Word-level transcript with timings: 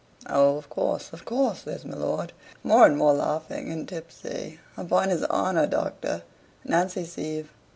"Oh, 0.25 0.57
of 0.57 0.67
course, 0.67 1.13
of 1.13 1.25
course," 1.25 1.59
says 1.59 1.85
my 1.85 1.95
lord, 1.95 2.33
more 2.63 2.87
and 2.87 2.97
more 2.97 3.13
laughing 3.13 3.69
and 3.71 3.87
tipsy. 3.87 4.59
"Upon 4.75 5.09
his 5.09 5.23
HONOR, 5.29 5.67
Doctor 5.67 6.23
Nancy 6.63 7.05
Sieve 7.05 7.51